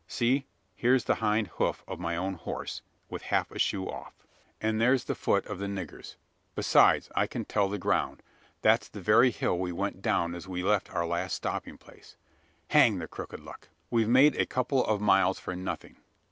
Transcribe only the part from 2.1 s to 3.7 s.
own horse, with half a